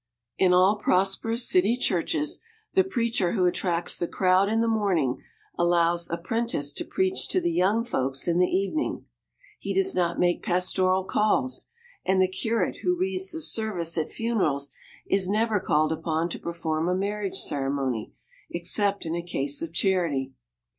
In 0.39 0.51
all 0.51 0.77
prosperous 0.77 1.47
city 1.47 1.77
churches, 1.77 2.39
the 2.73 2.83
preacher 2.83 3.33
who 3.33 3.45
attracts 3.45 3.95
the 3.95 4.07
crowd 4.07 4.49
in 4.49 4.59
the 4.59 4.67
morning 4.67 5.21
allows 5.59 6.09
a 6.09 6.17
'prentice 6.17 6.73
to 6.73 6.83
preach 6.85 7.27
to 7.27 7.39
the 7.39 7.51
young 7.51 7.83
folks 7.83 8.27
in 8.27 8.39
the 8.39 8.47
evening; 8.49 9.05
he 9.59 9.75
does 9.75 9.93
not 9.93 10.17
make 10.19 10.41
pastoral 10.41 11.03
calls; 11.03 11.67
and 12.03 12.19
the 12.19 12.27
curate 12.27 12.77
who 12.77 12.97
reads 12.97 13.29
the 13.29 13.41
service 13.41 13.95
at 13.95 14.09
funerals 14.09 14.71
is 15.05 15.29
never 15.29 15.59
called 15.59 15.91
upon 15.91 16.29
to 16.29 16.39
perform 16.39 16.89
a 16.89 16.95
marriage 16.95 17.37
ceremony 17.37 18.11
except 18.49 19.05
in 19.05 19.13
a 19.13 19.21
case 19.21 19.61
of 19.61 19.71
charity. 19.71 20.33